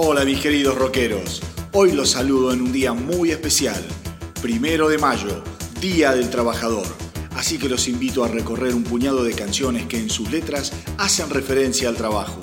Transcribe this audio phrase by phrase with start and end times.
[0.00, 1.42] Hola mis queridos rockeros,
[1.72, 3.84] hoy los saludo en un día muy especial,
[4.40, 5.42] primero de mayo,
[5.80, 6.86] Día del Trabajador.
[7.34, 11.30] Así que los invito a recorrer un puñado de canciones que en sus letras hacen
[11.30, 12.38] referencia al trabajo.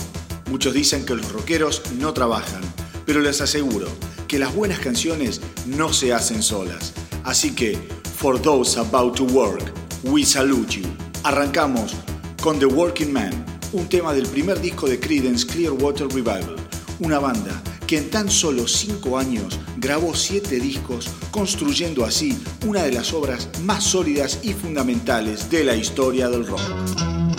[0.52, 2.62] Muchos dicen que los rockeros no trabajan,
[3.06, 3.88] pero les aseguro
[4.28, 6.92] que las buenas canciones no se hacen solas.
[7.24, 7.78] Así que,
[8.18, 9.64] for those about to work,
[10.04, 10.86] we salute you.
[11.24, 11.96] Arrancamos
[12.42, 13.32] con The Working Man,
[13.72, 16.65] un tema del primer disco de Creedence Clearwater Revival
[17.00, 22.92] una banda que en tan solo cinco años grabó siete discos, construyendo así una de
[22.92, 27.35] las obras más sólidas y fundamentales de la historia del rock.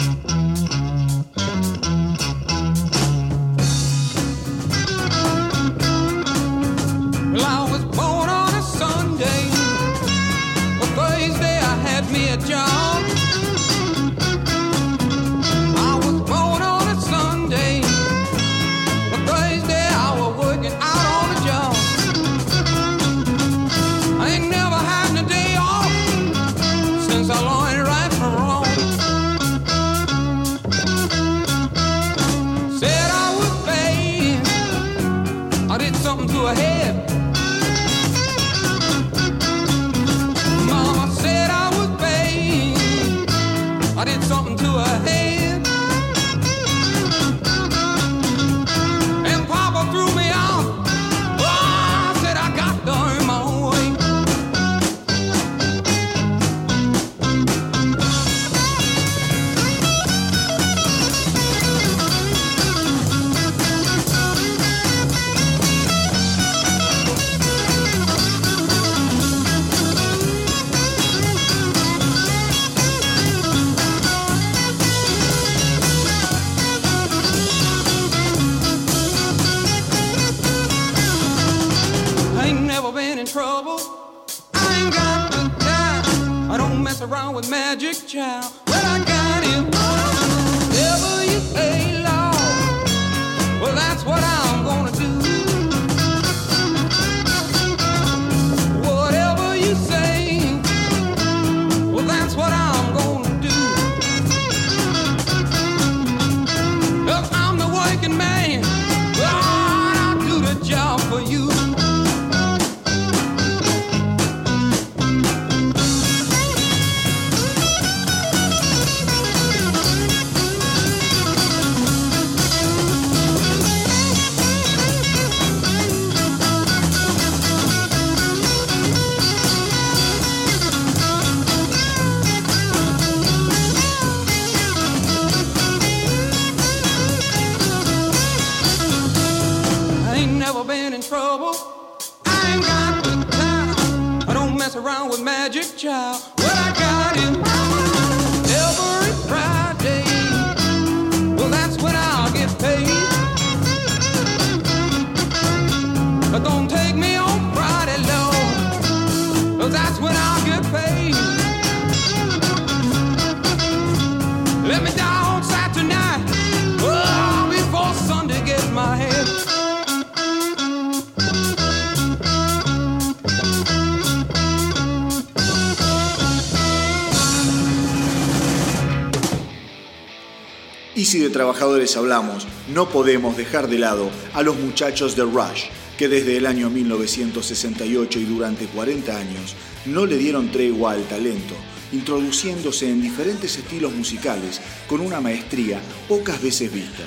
[181.61, 185.65] Hablamos, no podemos dejar de lado a los muchachos de Rush,
[185.97, 189.55] que desde el año 1968 y durante 40 años
[189.87, 191.55] no le dieron tregua al talento,
[191.93, 197.05] introduciéndose en diferentes estilos musicales con una maestría pocas veces vista.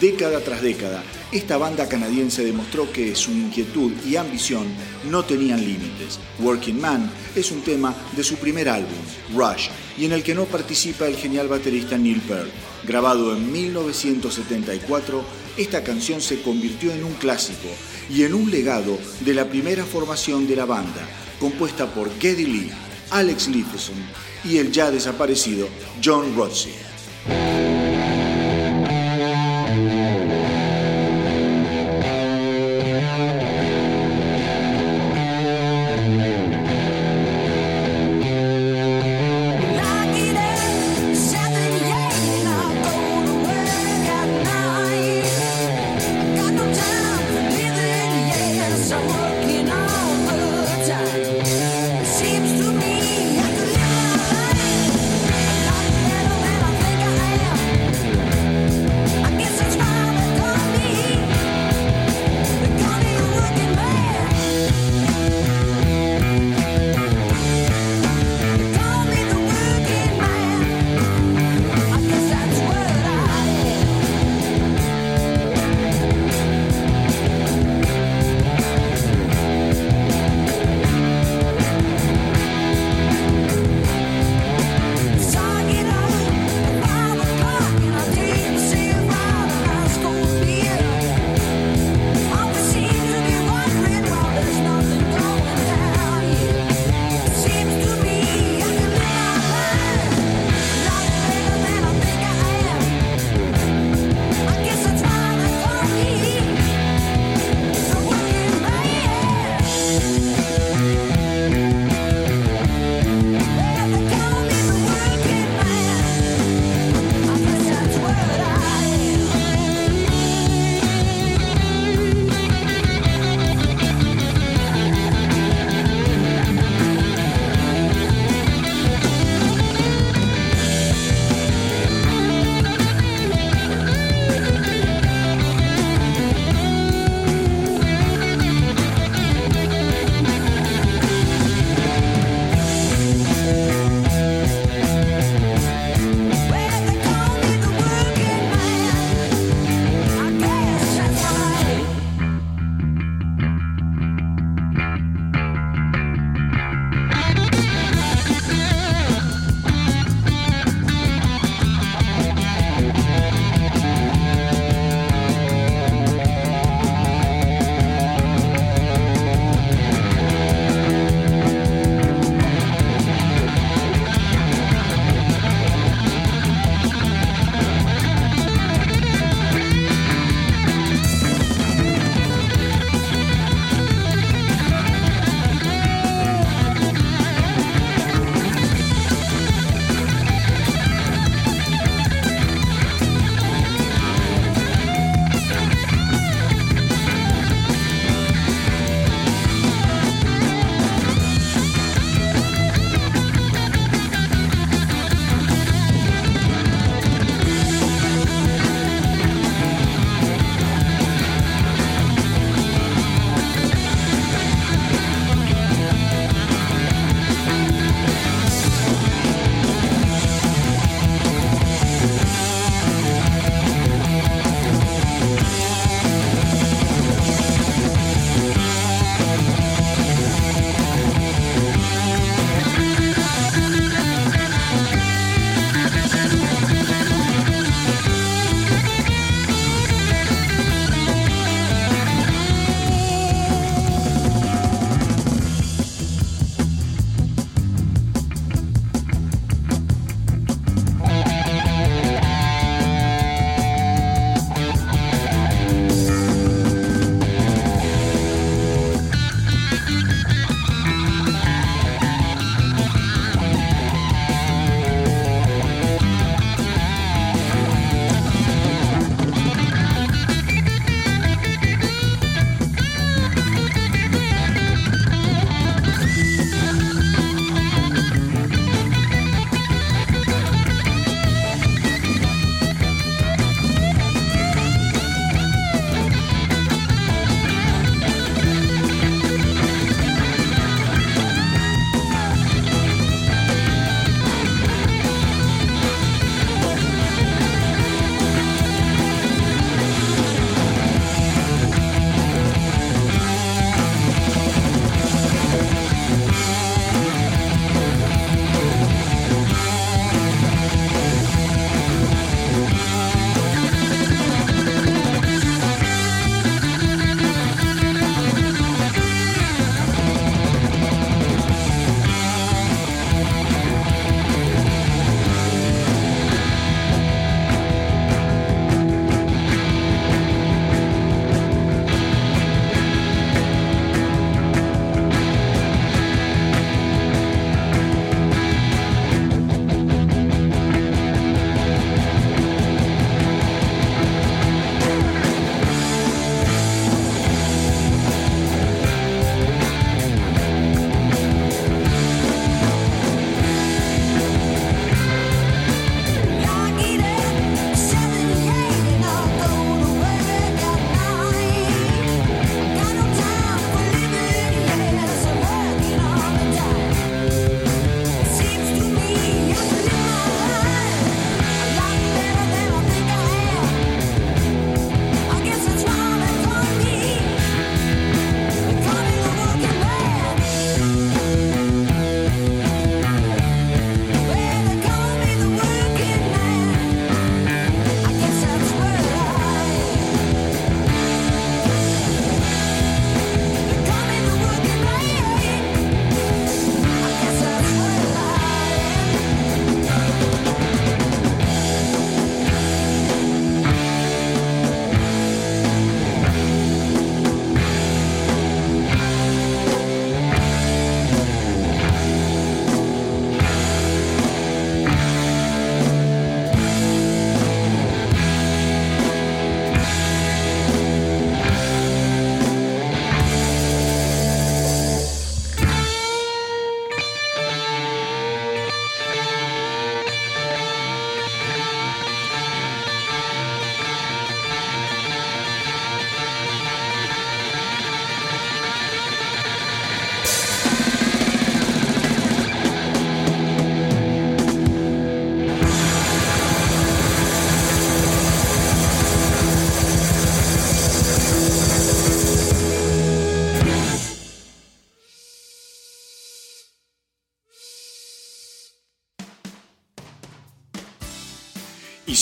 [0.00, 4.66] Década tras década, esta banda canadiense demostró que su inquietud y ambición
[5.08, 6.18] no tenían límites.
[6.40, 8.98] Working Man es un tema de su primer álbum,
[9.36, 12.50] Rush, y en el que no participa el genial baterista Neil Peart.
[12.86, 15.24] Grabado en 1974,
[15.56, 17.68] esta canción se convirtió en un clásico
[18.10, 21.08] y en un legado de la primera formación de la banda,
[21.38, 22.70] compuesta por Geddy Lee,
[23.10, 23.96] Alex Lifeson
[24.44, 25.68] y el ya desaparecido
[26.02, 27.63] John Rodsey.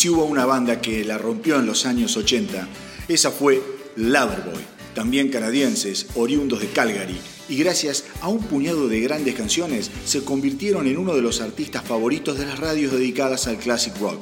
[0.02, 2.66] Si hubo una banda que la rompió en los años 80,
[3.06, 3.62] esa fue
[3.94, 4.60] Loverboy,
[4.96, 10.88] también canadienses, oriundos de Calgary, y gracias a un puñado de grandes canciones se convirtieron
[10.88, 14.20] en uno de los artistas favoritos de las radios dedicadas al classic rock.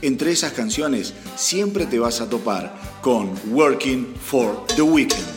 [0.00, 5.31] Entre esas canciones siempre te vas a topar con Working for the Weekend.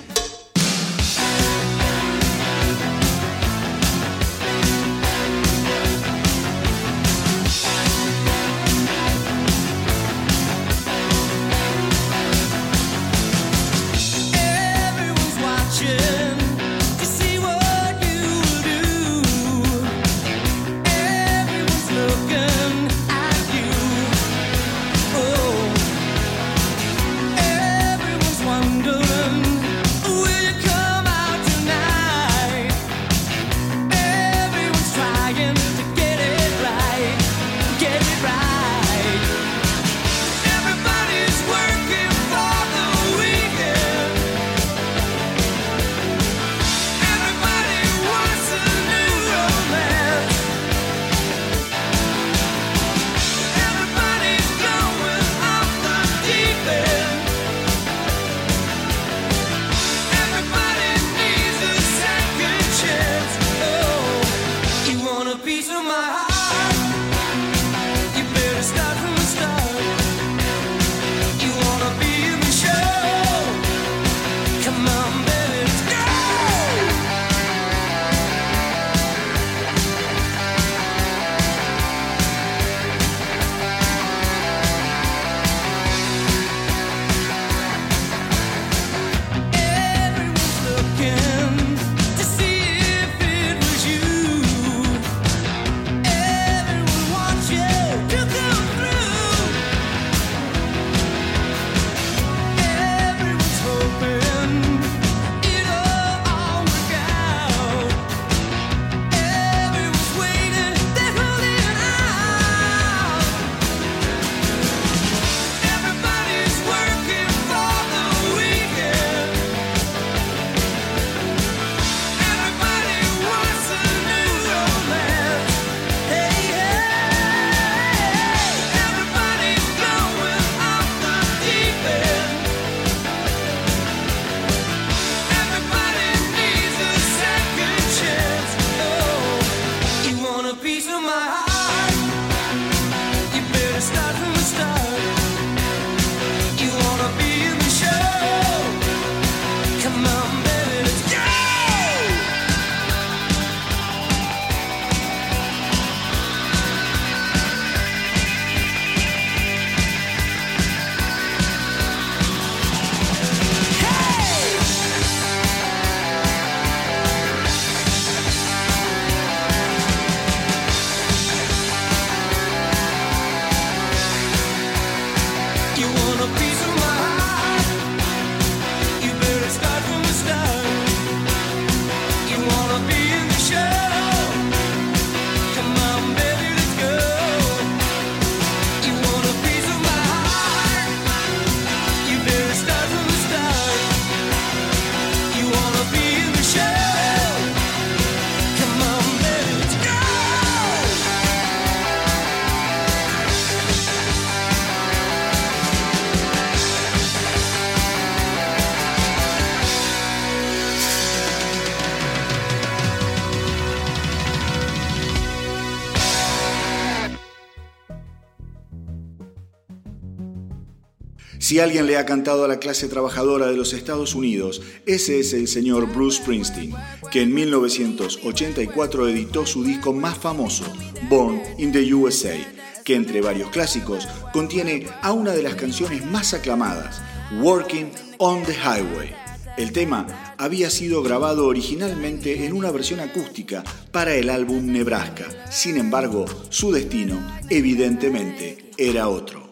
[221.56, 225.32] Si alguien le ha cantado a la clase trabajadora de los Estados Unidos, ese es
[225.32, 226.74] el señor Bruce Springsteen,
[227.10, 230.66] que en 1984 editó su disco más famoso,
[231.08, 232.36] Born in the USA,
[232.84, 237.02] que entre varios clásicos contiene a una de las canciones más aclamadas,
[237.42, 239.16] Working on the Highway.
[239.56, 245.28] El tema había sido grabado originalmente en una versión acústica para el álbum Nebraska.
[245.50, 249.45] Sin embargo, su destino evidentemente era otro.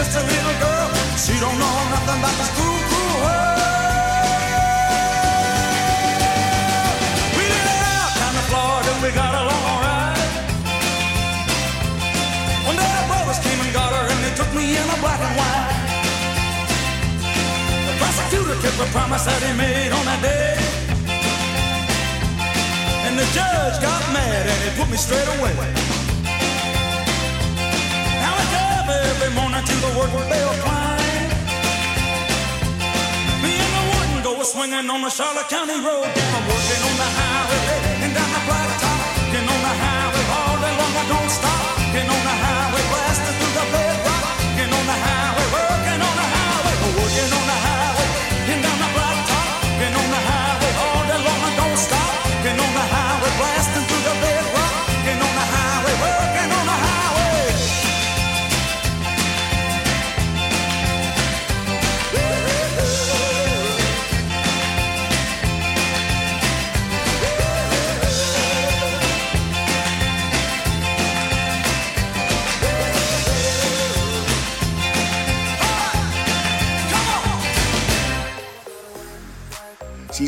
[0.00, 0.88] just a little girl.
[1.20, 3.60] She don't know nothing about this cruel, cruel world.
[7.36, 8.90] We did it out down to Florida.
[9.04, 10.24] We got along all right.
[12.64, 15.20] One day the brothers came and got her, and they took me in a black
[15.20, 15.76] and white.
[17.84, 20.56] The prosecutor kept the promise that he made on that day.
[23.04, 25.89] And the judge got mad and he put me straight away.
[29.22, 31.28] every morning to the work bell climb.
[33.42, 37.08] Me and the warden go swinging on the Charlotte County Road, down working on the
[37.18, 37.79] highway.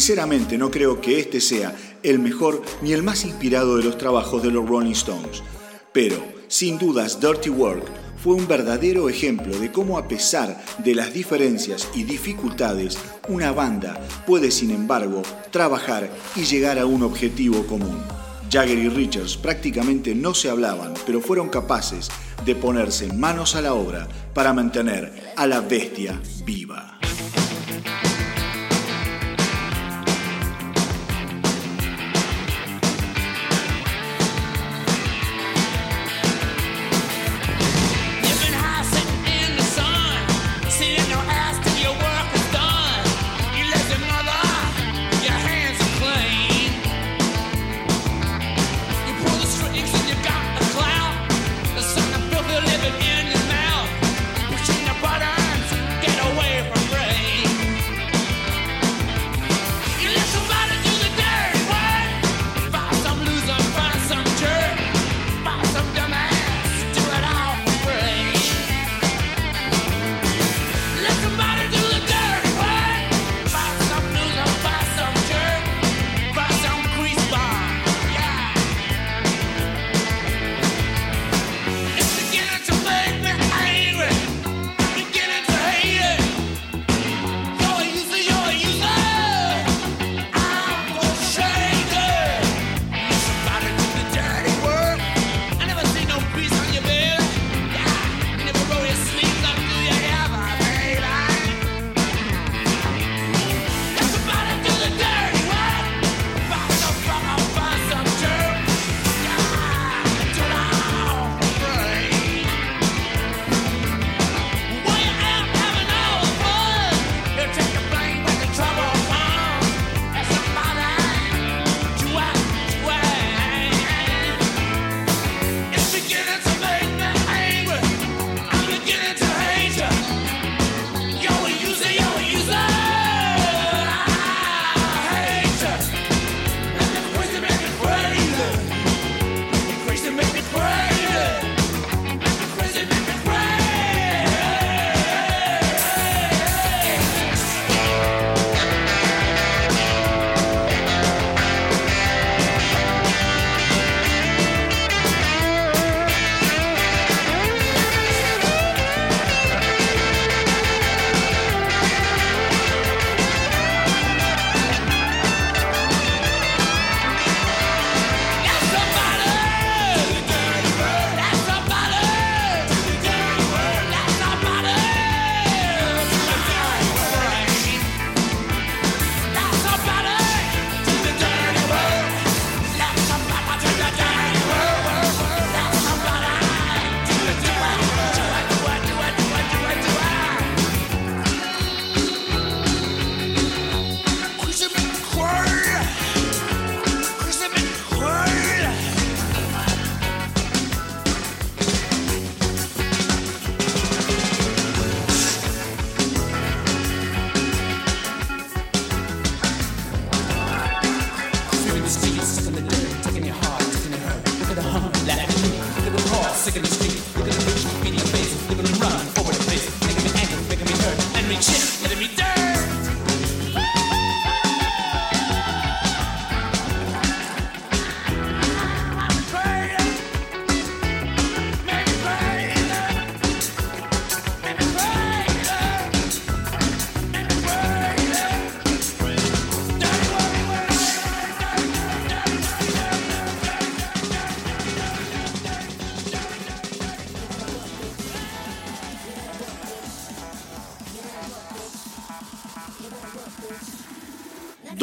[0.02, 4.42] Sinceramente no creo que este sea el mejor ni el más inspirado de los trabajos
[4.42, 5.44] de los Rolling Stones,
[5.92, 6.16] pero
[6.48, 7.84] sin dudas Dirty Work
[8.20, 14.04] fue un verdadero ejemplo de cómo a pesar de las diferencias y dificultades, una banda
[14.26, 18.02] puede sin embargo trabajar y llegar a un objetivo común.
[18.50, 22.10] Jagger y Richards prácticamente no se hablaban, pero fueron capaces
[22.44, 26.98] de ponerse manos a la obra para mantener a la bestia viva.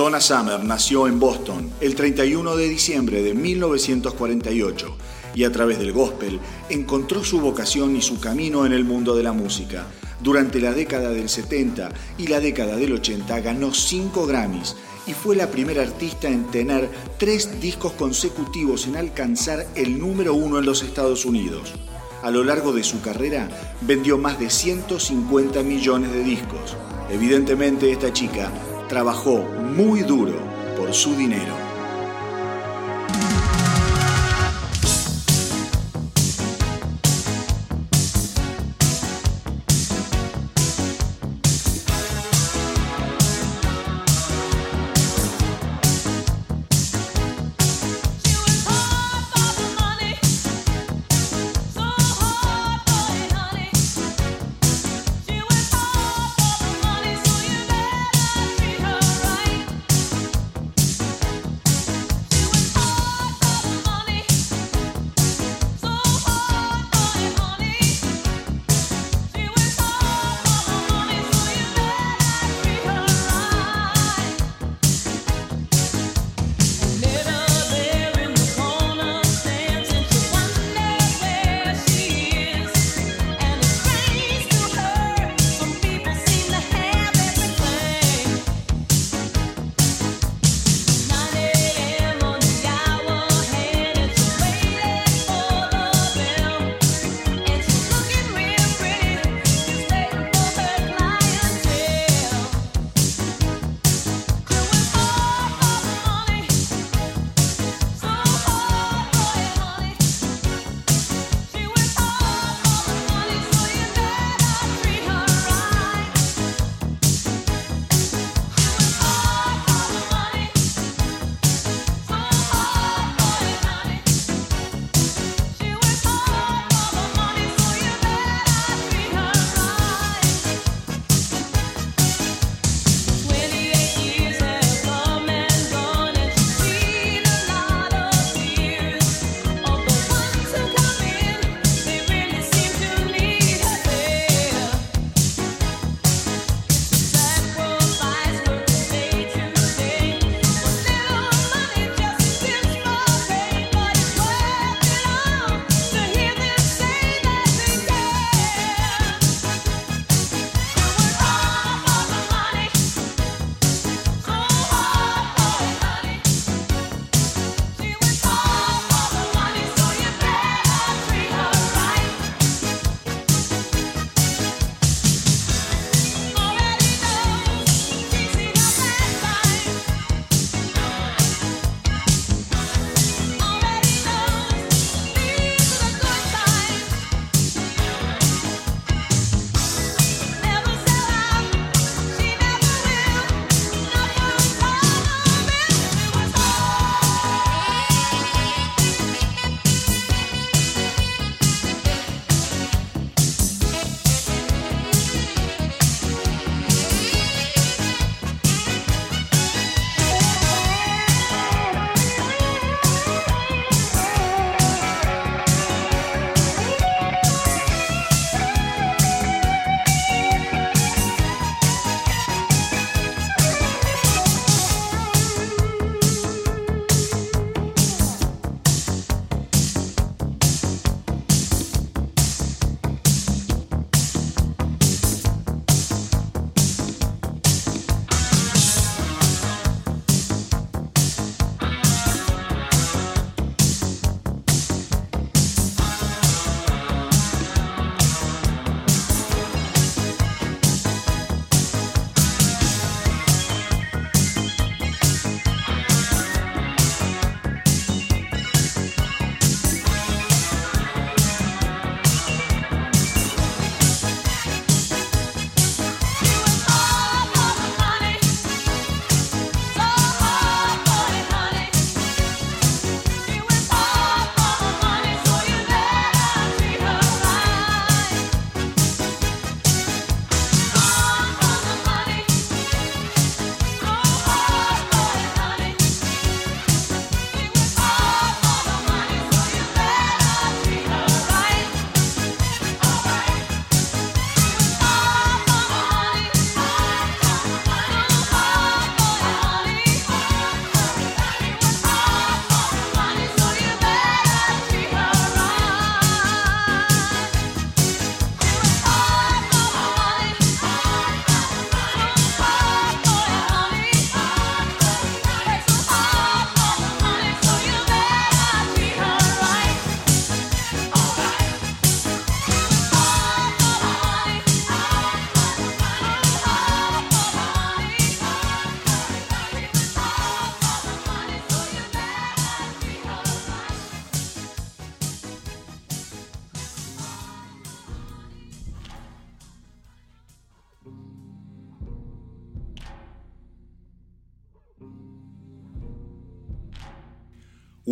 [0.09, 4.97] Donna Summer nació en Boston el 31 de diciembre de 1948
[5.35, 9.21] y a través del gospel encontró su vocación y su camino en el mundo de
[9.21, 9.85] la música.
[10.19, 15.35] Durante la década del 70 y la década del 80 ganó 5 Grammys y fue
[15.35, 20.81] la primera artista en tener tres discos consecutivos en alcanzar el número uno en los
[20.81, 21.75] Estados Unidos.
[22.23, 23.47] A lo largo de su carrera
[23.81, 26.75] vendió más de 150 millones de discos.
[27.11, 28.51] Evidentemente esta chica
[28.89, 29.45] trabajó
[29.79, 30.33] muy duro
[30.75, 31.58] por su dinero.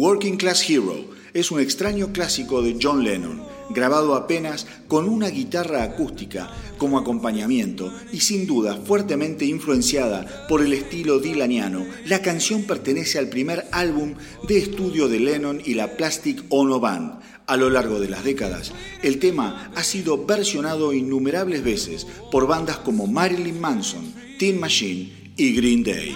[0.08, 5.84] Working Class Hero es un extraño clásico de John Lennon, grabado apenas con una guitarra
[5.84, 11.86] acústica como acompañamiento y sin duda fuertemente influenciada por el estilo dilaniano.
[12.06, 14.14] La canción pertenece al primer álbum
[14.48, 17.20] de estudio de Lennon y la Plastic Ono Band.
[17.46, 18.72] A lo largo de las décadas,
[19.04, 25.54] el tema ha sido versionado innumerables veces por bandas como Marilyn Manson, Teen Machine y
[25.54, 26.16] Green Day.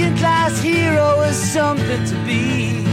[0.00, 2.86] Working class hero is something to be.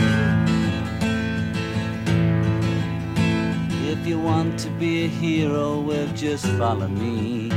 [3.89, 7.49] If you want to be a hero, well, just follow me.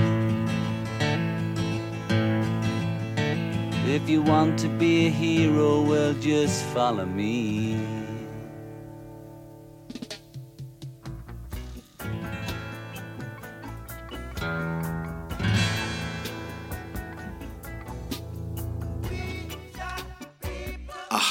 [3.93, 8.00] If you want to be a hero, well, just follow me.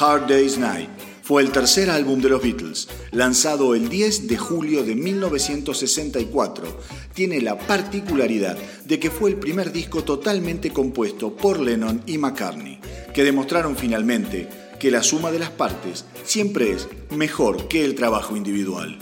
[0.10, 0.90] Hard Day's Night
[1.22, 6.66] fue el tercer álbum de los Beatles, lanzado el 10 de julio de 1964.
[7.14, 12.80] Tiene la particularidad de que fue el primer disco totalmente compuesto por Lennon y McCartney,
[13.14, 18.36] que demostraron finalmente que la suma de las partes siempre es mejor que el trabajo
[18.36, 18.98] individual.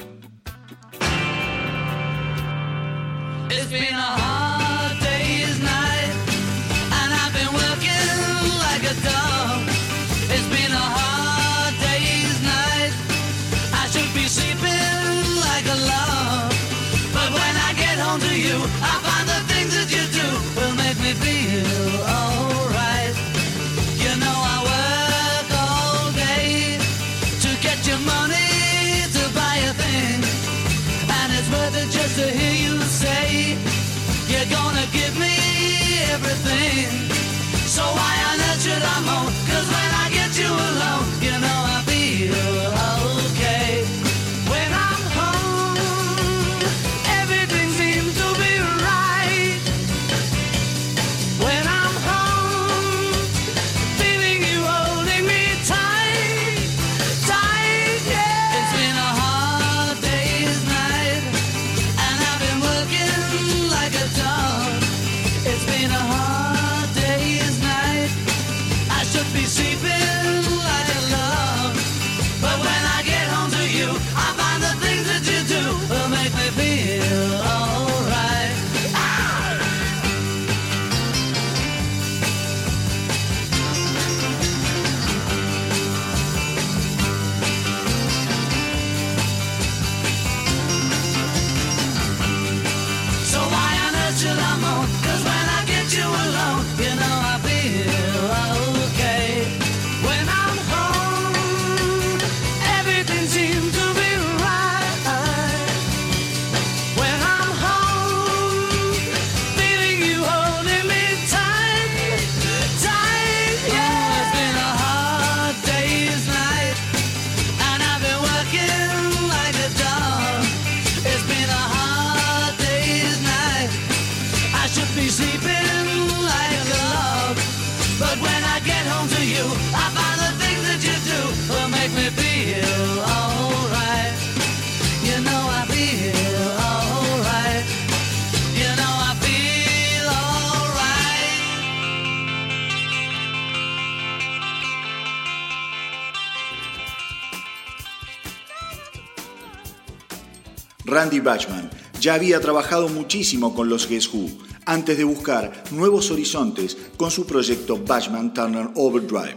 [152.08, 154.29] Ya había trabajado muchísimo con los Guess Who
[154.63, 159.35] antes de buscar nuevos horizontes con su proyecto Bachman Turner Overdrive.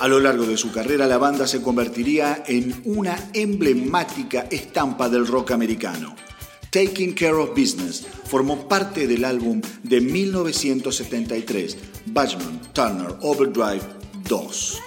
[0.00, 5.28] A lo largo de su carrera la banda se convertiría en una emblemática estampa del
[5.28, 6.16] rock americano.
[6.70, 13.82] Taking Care of Business formó parte del álbum de 1973, Bachman Turner Overdrive
[14.28, 14.80] 2.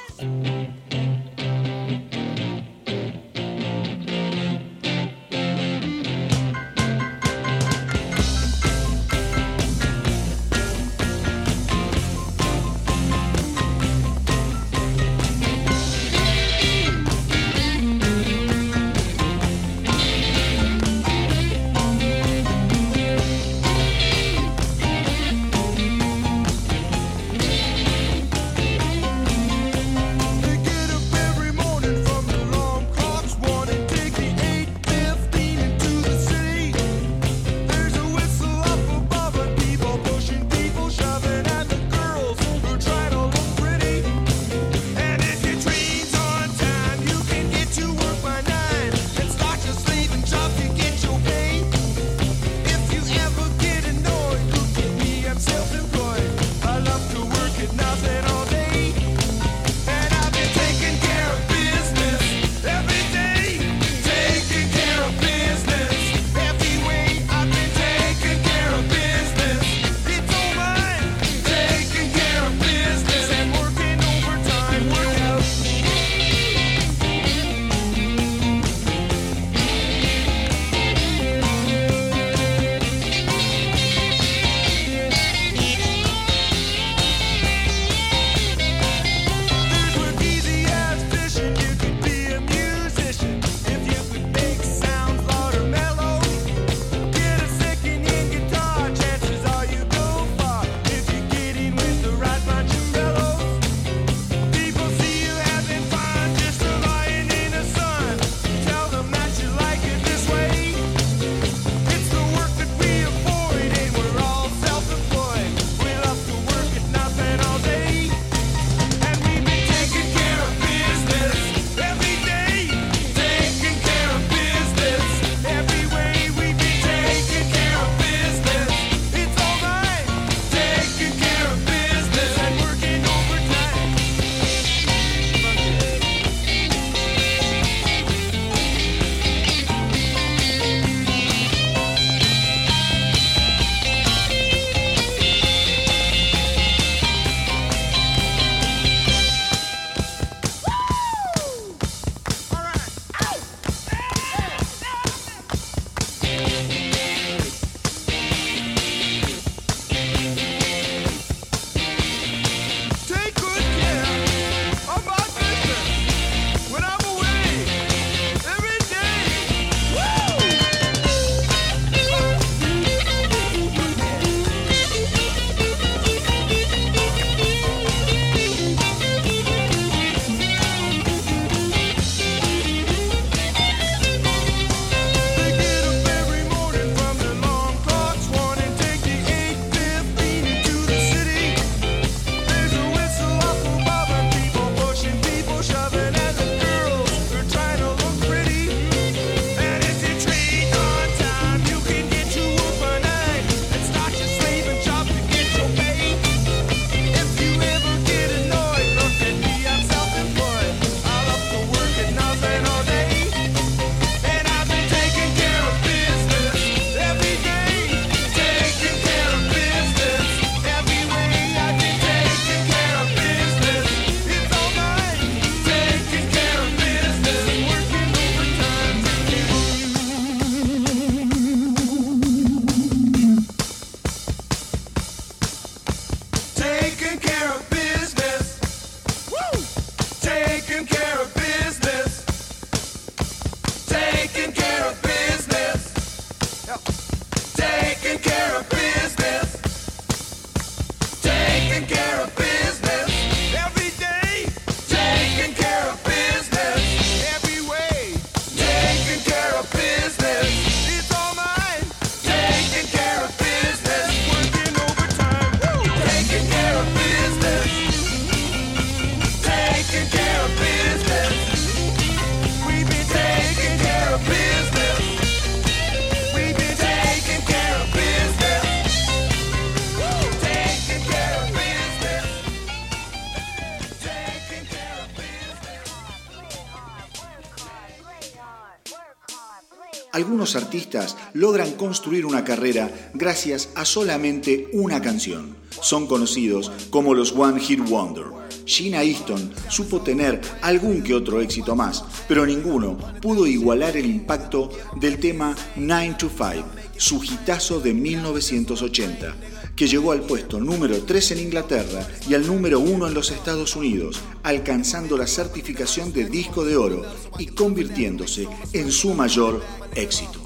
[291.33, 295.55] Logran construir una carrera gracias a solamente una canción.
[295.81, 298.25] Son conocidos como los One Hit Wonder.
[298.65, 304.69] Gina Easton supo tener algún que otro éxito más, pero ninguno pudo igualar el impacto
[304.99, 306.65] del tema 9 to 5,
[306.97, 309.35] su hitazo de 1980
[309.75, 313.75] que llegó al puesto número 3 en Inglaterra y al número 1 en los Estados
[313.75, 317.03] Unidos, alcanzando la certificación de disco de oro
[317.39, 319.63] y convirtiéndose en su mayor
[319.95, 320.40] éxito.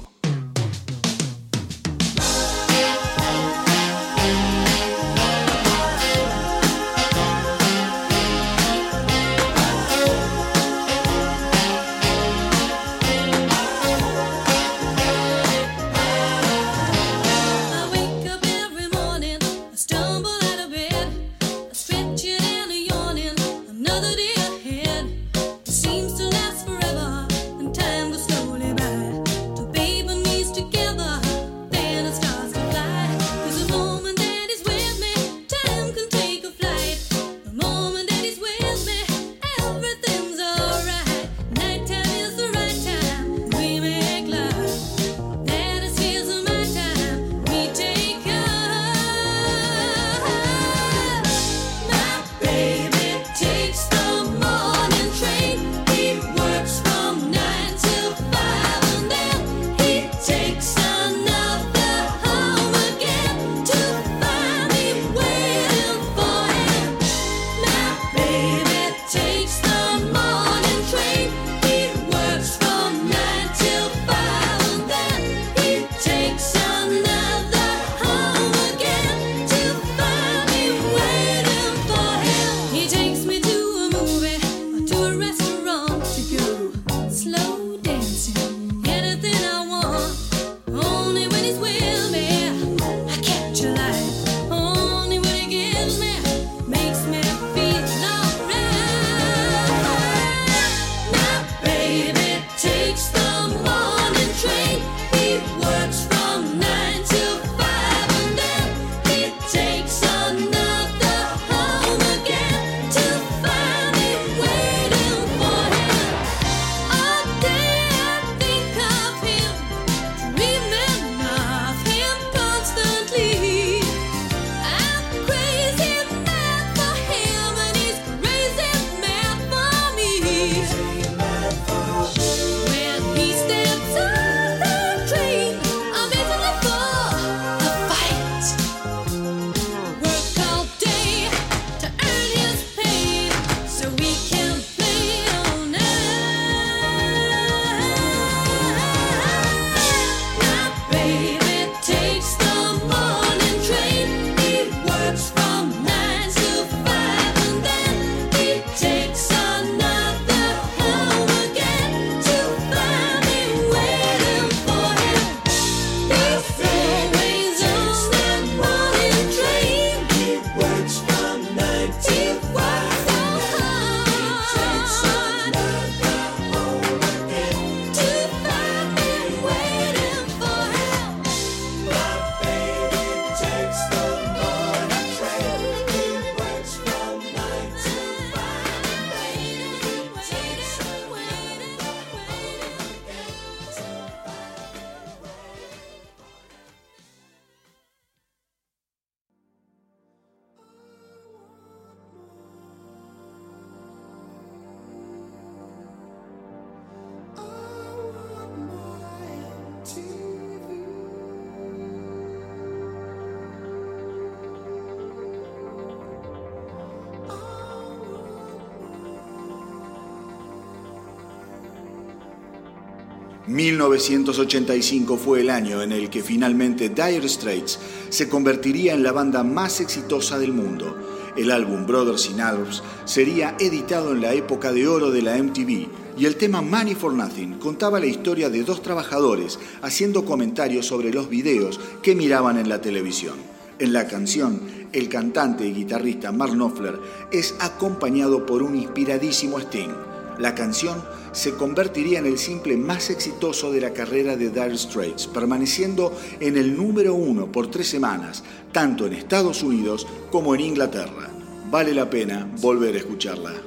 [223.56, 227.78] 1985 fue el año en el que finalmente Dire Straits
[228.10, 230.94] se convertiría en la banda más exitosa del mundo.
[231.38, 235.88] El álbum Brothers in Arms sería editado en la época de oro de la MTV
[236.18, 241.10] y el tema Money for Nothing contaba la historia de dos trabajadores haciendo comentarios sobre
[241.10, 243.36] los videos que miraban en la televisión.
[243.78, 244.60] En la canción,
[244.92, 247.00] el cantante y guitarrista Mark Knopfler
[247.32, 249.94] es acompañado por un inspiradísimo Sting.
[250.38, 251.02] La canción
[251.36, 256.56] se convertiría en el simple más exitoso de la carrera de Dire Straits, permaneciendo en
[256.56, 261.30] el número uno por tres semanas, tanto en Estados Unidos como en Inglaterra.
[261.70, 263.65] Vale la pena volver a escucharla.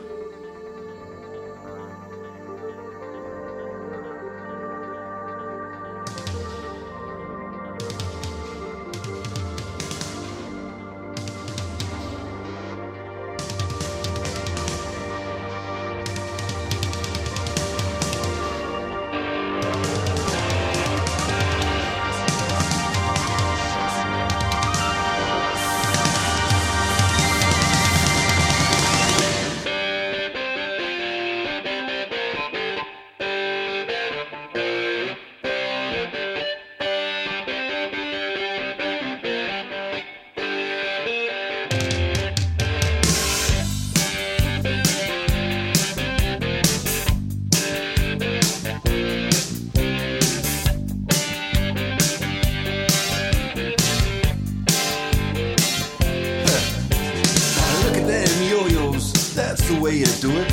[59.70, 60.51] the way you do it.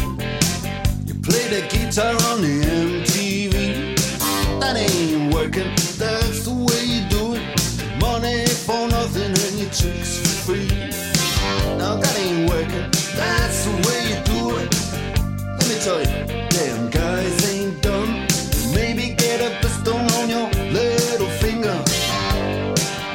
[1.06, 2.60] You play the guitar on the
[3.00, 3.96] MTV.
[4.60, 7.42] That ain't working, that's the way you do it.
[7.98, 10.68] Money for nothing and your chicks for free.
[11.78, 14.70] Now that ain't working, that's the way you do it.
[15.58, 18.26] Let me tell you, damn guys ain't dumb.
[18.74, 21.78] Maybe get a blister on your little finger.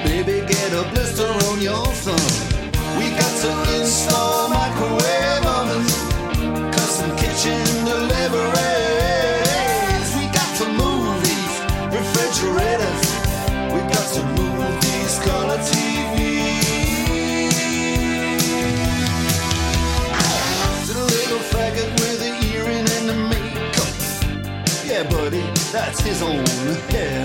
[0.06, 2.62] Maybe get a blister on your thumb.
[2.98, 3.81] We got to
[26.12, 26.46] his own
[26.90, 27.20] head.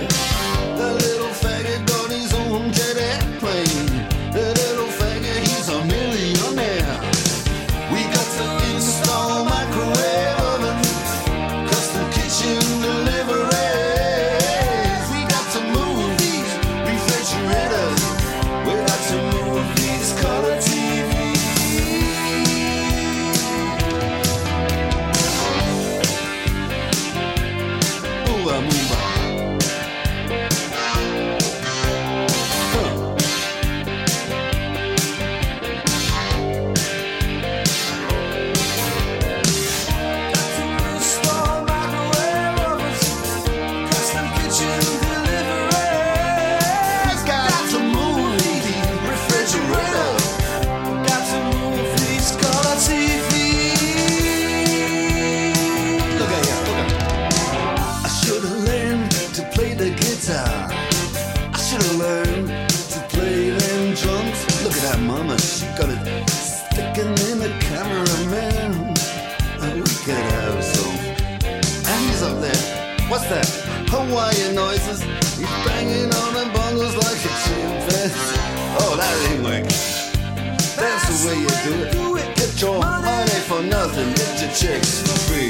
[81.17, 81.49] the way you
[81.93, 82.37] do it.
[82.37, 85.49] Get your money for nothing, get your checks for free.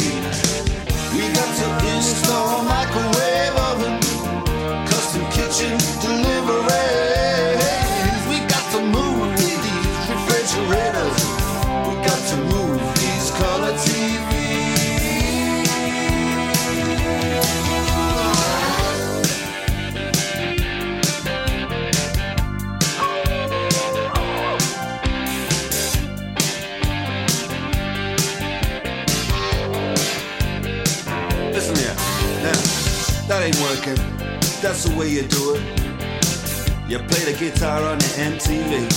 [1.15, 3.99] We got to install microwave oven,
[4.87, 6.26] custom kitchen
[37.39, 38.89] guitar on MTV.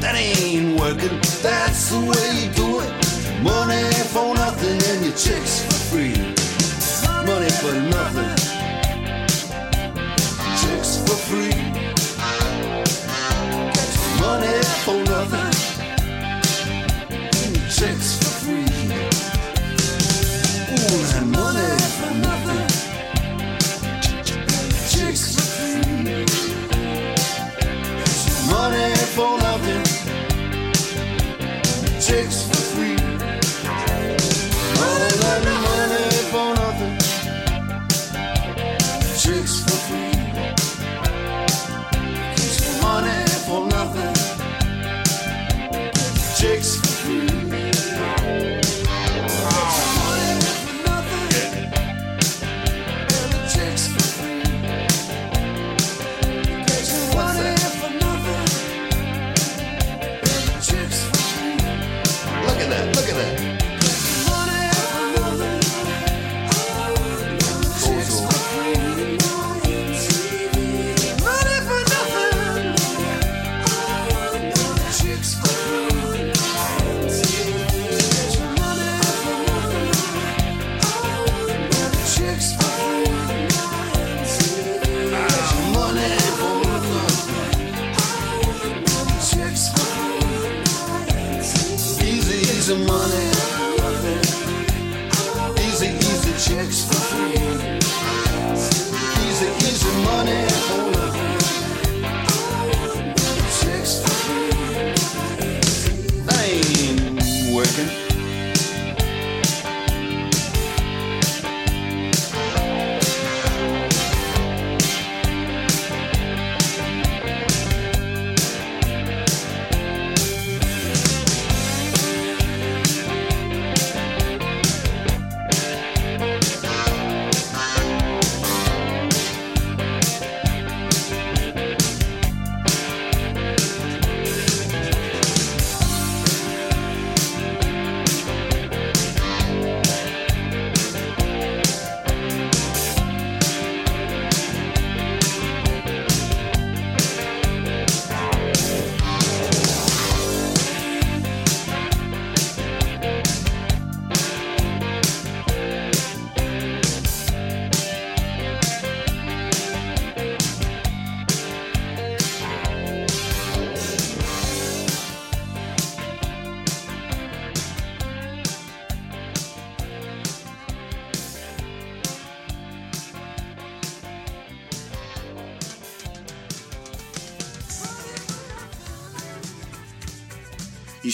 [0.00, 3.42] That ain't working, that's the way you do it.
[3.42, 6.14] Money for nothing and your chicks for free.
[7.26, 8.39] Money for nothing.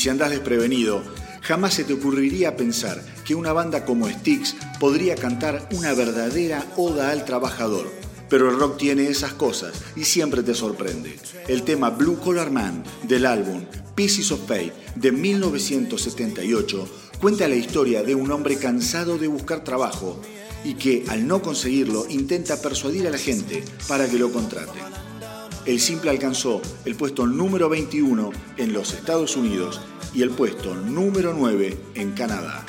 [0.07, 1.03] Si andás desprevenido,
[1.43, 7.11] jamás se te ocurriría pensar que una banda como Styx podría cantar una verdadera oda
[7.11, 7.91] al trabajador.
[8.29, 11.19] Pero el rock tiene esas cosas y siempre te sorprende.
[11.49, 13.65] El tema Blue Collar Man del álbum
[13.97, 16.89] Pieces of Faith de 1978
[17.21, 20.23] cuenta la historia de un hombre cansado de buscar trabajo
[20.63, 24.79] y que al no conseguirlo intenta persuadir a la gente para que lo contrate.
[25.67, 29.81] El simple alcanzó el puesto número 21 en los Estados Unidos
[30.15, 32.65] y el puesto número 9 en Canadá.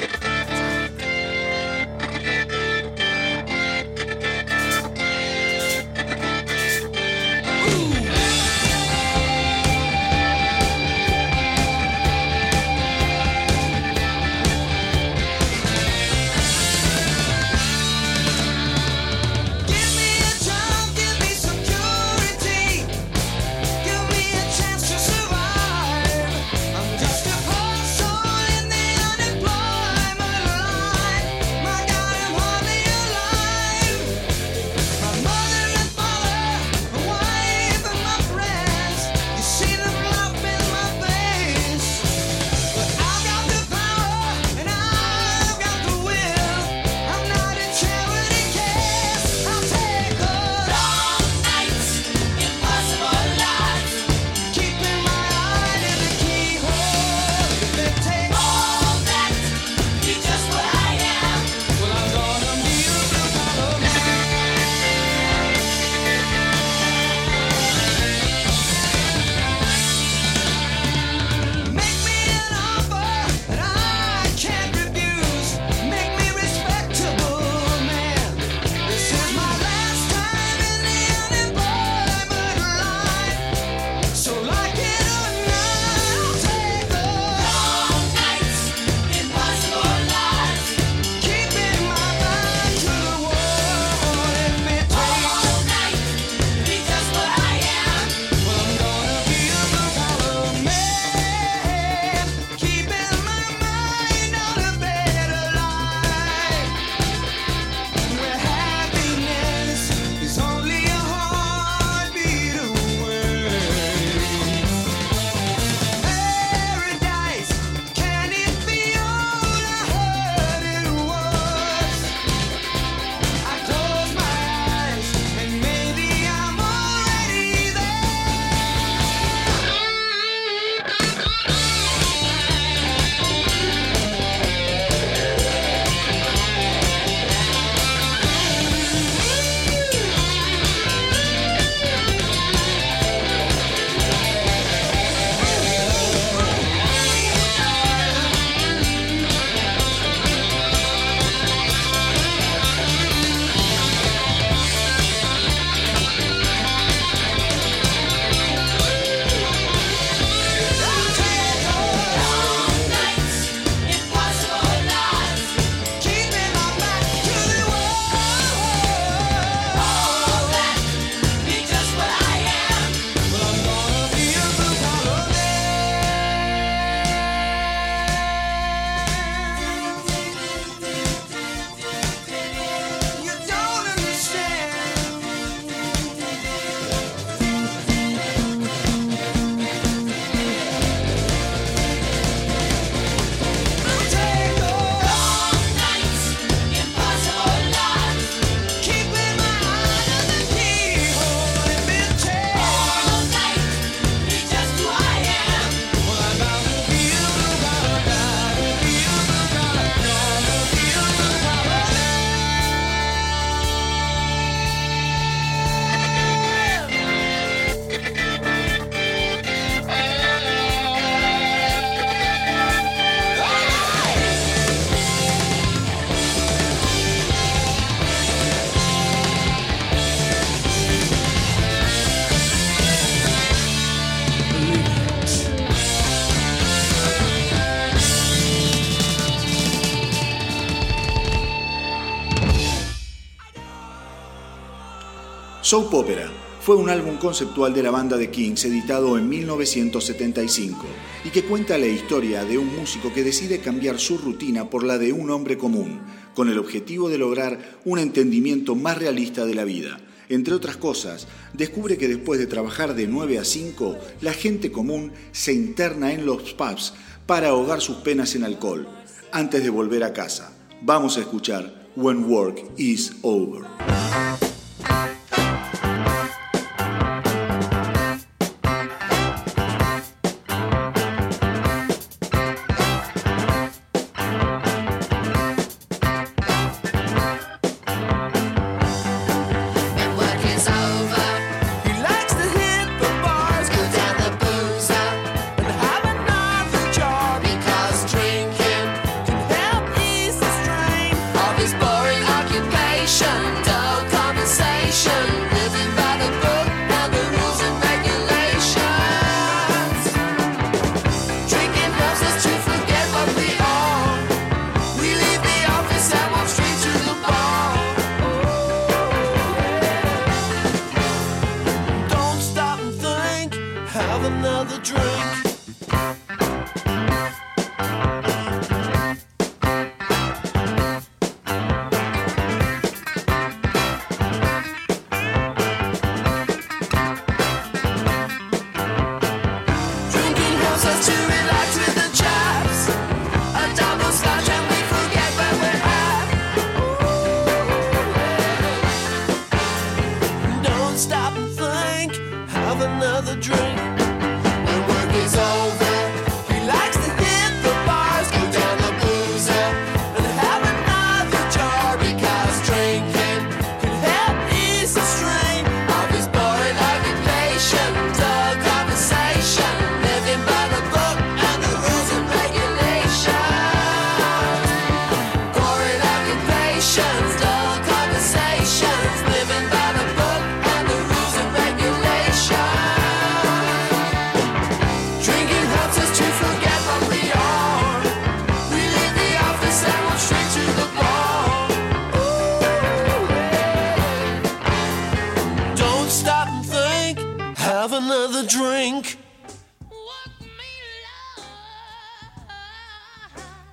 [245.68, 250.86] Soap Opera fue un álbum conceptual de la banda de Kings editado en 1975
[251.26, 254.98] y que cuenta la historia de un músico que decide cambiar su rutina por la
[254.98, 256.00] de un hombre común,
[256.34, 260.00] con el objetivo de lograr un entendimiento más realista de la vida.
[260.30, 265.12] Entre otras cosas, descubre que después de trabajar de 9 a 5, la gente común
[265.34, 266.94] se interna en los pubs
[267.26, 268.88] para ahogar sus penas en alcohol,
[269.34, 270.54] antes de volver a casa.
[270.82, 274.47] Vamos a escuchar When Work Is Over.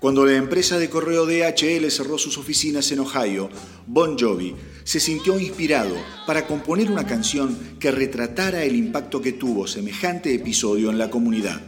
[0.05, 3.49] Cuando la empresa de correo DHL cerró sus oficinas en Ohio,
[3.87, 5.97] Bon Jovi se sintió inspirado
[6.27, 11.59] para componer una canción que retratara el impacto que tuvo semejante episodio en la comunidad.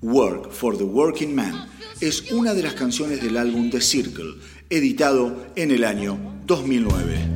[0.00, 1.68] Work for the Working Man
[2.00, 4.36] es una de las canciones del álbum The Circle,
[4.70, 7.33] editado en el año 2009.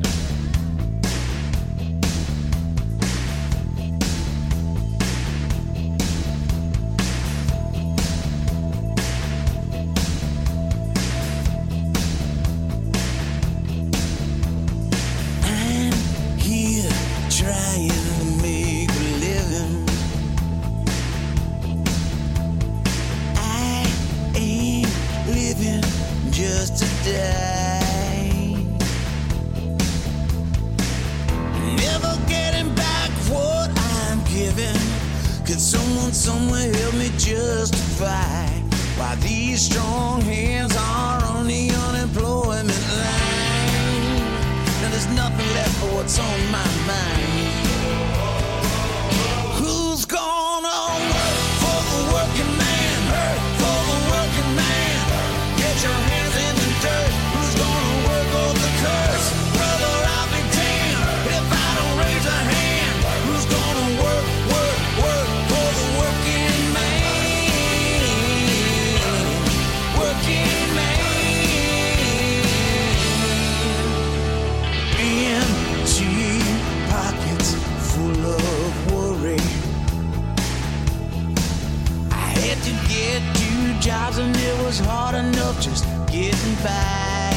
[83.79, 87.31] jobs and it was hard enough just getting by.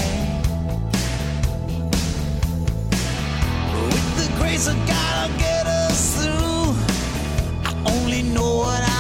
[3.93, 6.75] With the grace of God, I'll get us through.
[7.65, 8.92] I only know what I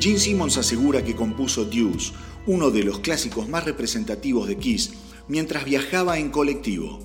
[0.00, 2.12] Gene Simmons asegura que compuso Deuce,
[2.46, 4.92] uno de los clásicos más representativos de Kiss,
[5.28, 7.00] mientras viajaba en colectivo.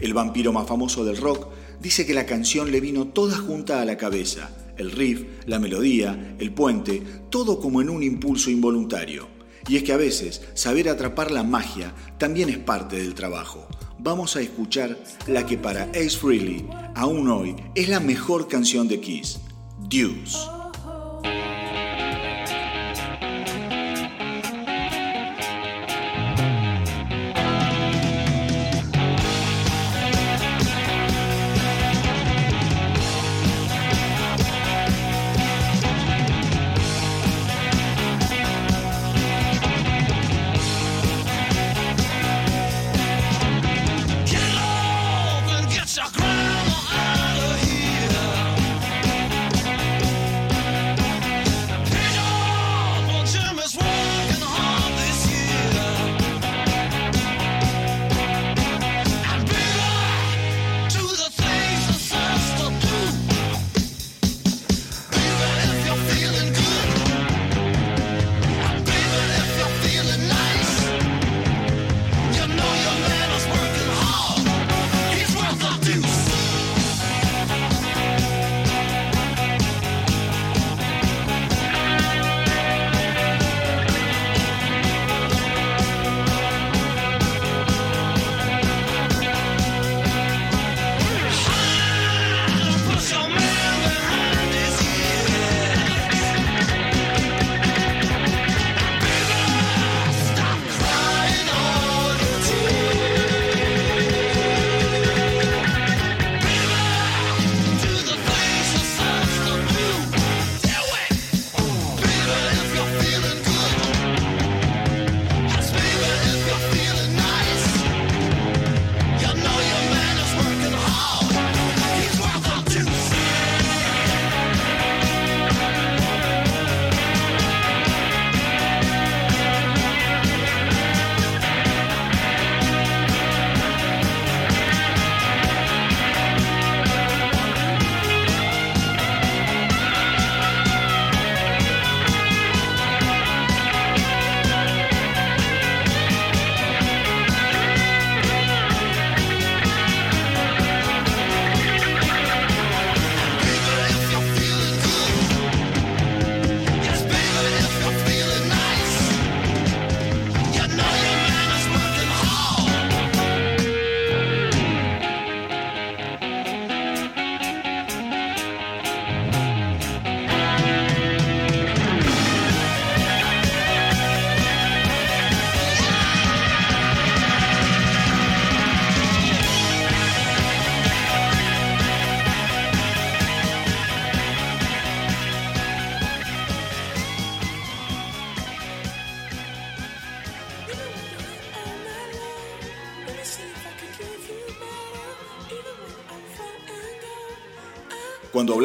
[0.00, 1.46] El vampiro más famoso del rock
[1.80, 6.34] dice que la canción le vino toda junta a la cabeza, el riff, la melodía,
[6.40, 9.28] el puente, todo como en un impulso involuntario.
[9.68, 13.68] Y es que a veces saber atrapar la magia también es parte del trabajo.
[14.00, 14.98] Vamos a escuchar
[15.28, 19.38] la que para Ace Frehley, aún hoy, es la mejor canción de Kiss,
[19.88, 20.59] Deuce.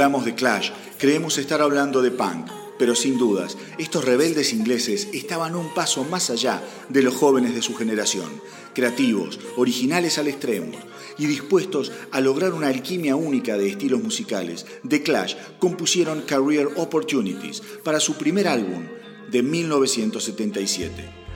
[0.06, 0.70] Hablamos de Clash,
[1.00, 2.46] creemos estar hablando de punk,
[2.78, 7.64] pero sin dudas, estos rebeldes ingleses estaban un paso más allá de los jóvenes de
[7.64, 8.30] su generación,
[8.76, 10.74] creativos, originales al extremo
[11.18, 14.68] y dispuestos a lograr una alquimia única de estilos musicales.
[14.88, 18.84] The Clash compusieron Career Opportunities para su primer álbum
[19.32, 20.94] de 1977.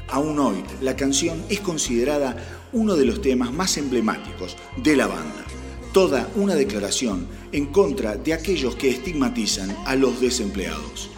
[0.10, 2.38] Aún hoy, la canción es considerada
[2.72, 5.59] uno de los temas más emblemáticos de la banda.
[5.94, 11.10] Toda una declaración en contra de aquellos que estigmatizan a los desempleados.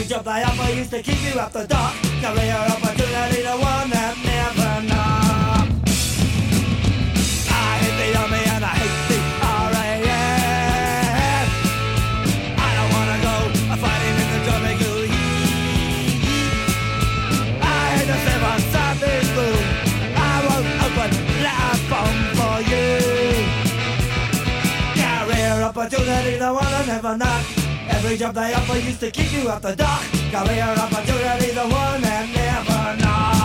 [0.00, 1.92] Every job they offer used to keep you up the dock.
[2.24, 5.76] Career opportunity, the one that never knocked.
[7.52, 10.08] I hate the army and I hate the RAF.
[12.56, 13.36] I don't wanna go
[13.76, 15.04] fighting in the jungle.
[17.60, 19.58] I hate the seven Sunday school.
[20.16, 21.10] I won't open
[21.44, 22.88] that bomb for you.
[24.96, 27.59] Career opportunity, the one I never knock.
[28.02, 30.00] Every job they offer used to keep you off the dock.
[30.32, 33.39] Career opportunity, the one that never knock.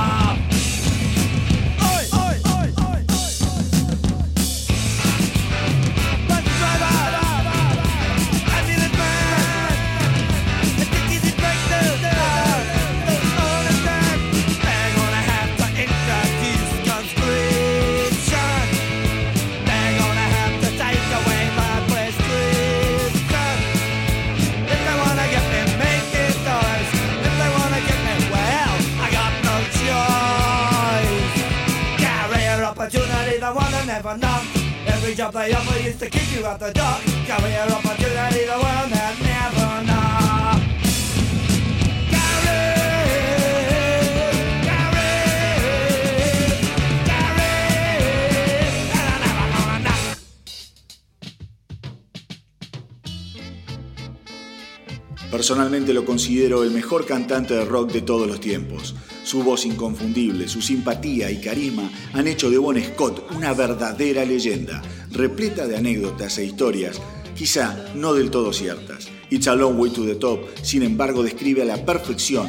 [55.36, 58.96] Personalmente lo considero el mejor cantante de rock de todos los tiempos.
[59.24, 64.82] Su voz inconfundible, su simpatía y carisma han hecho de Bon Scott una verdadera leyenda,
[65.16, 67.02] repleta de anécdotas e historias,
[67.36, 69.08] quizá no del todo ciertas.
[69.30, 72.48] It's a Long Way to the Top, sin embargo, describe a la perfección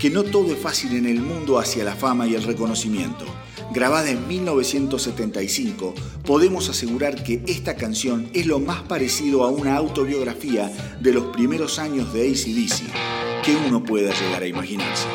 [0.00, 3.24] que no todo es fácil en el mundo hacia la fama y el reconocimiento.
[3.72, 5.94] Grabada en 1975,
[6.24, 10.70] podemos asegurar que esta canción es lo más parecido a una autobiografía
[11.00, 15.06] de los primeros años de ACDC que uno pueda llegar a imaginarse.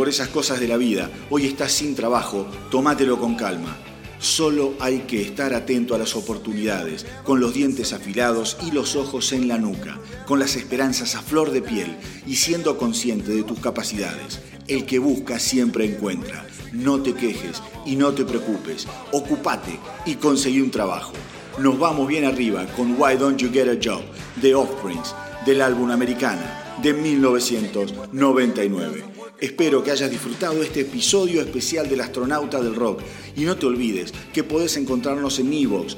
[0.00, 1.10] por esas cosas de la vida.
[1.28, 3.76] Hoy estás sin trabajo, tómatelo con calma.
[4.18, 9.30] Solo hay que estar atento a las oportunidades, con los dientes afilados y los ojos
[9.34, 11.94] en la nuca, con las esperanzas a flor de piel
[12.26, 14.40] y siendo consciente de tus capacidades.
[14.68, 16.46] El que busca siempre encuentra.
[16.72, 18.86] No te quejes y no te preocupes.
[19.12, 21.12] Ocupate y conseguí un trabajo.
[21.58, 24.00] Nos vamos bien arriba con Why Don't You Get a Job
[24.40, 25.14] de Offsprings
[25.44, 29.19] del álbum Americana de 1999.
[29.40, 33.00] Espero que hayas disfrutado este episodio especial del Astronauta del Rock.
[33.36, 35.96] Y no te olvides que podés encontrarnos en Evox,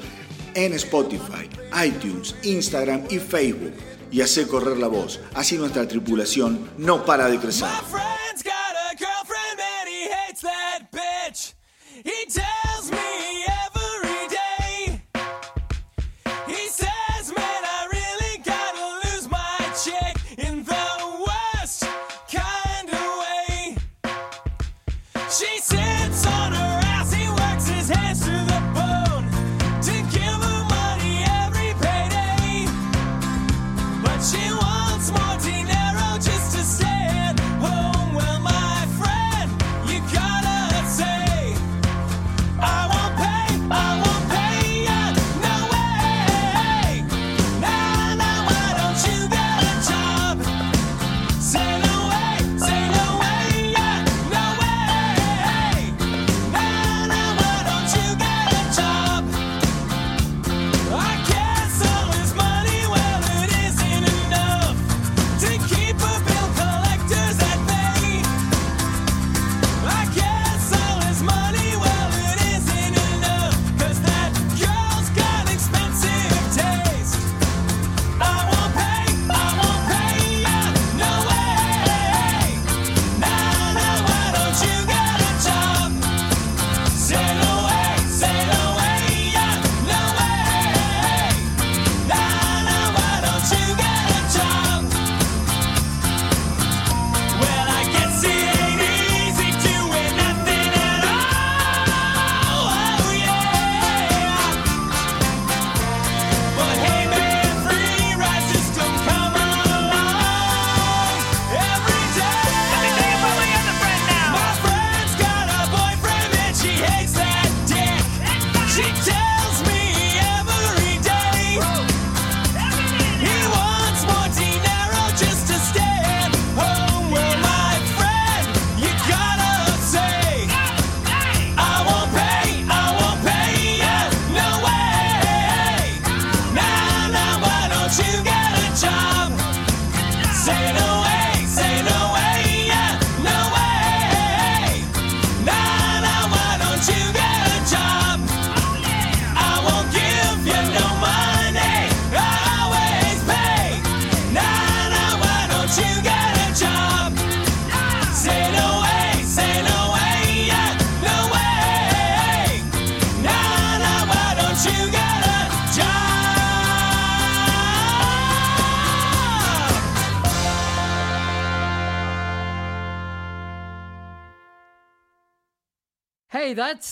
[0.53, 1.49] en Spotify,
[1.85, 3.73] iTunes, Instagram y Facebook.
[4.11, 5.19] Y hacer correr la voz.
[5.33, 7.67] Así nuestra tripulación no para de crecer.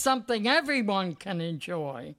[0.02, 2.16] something everyone can enjoy.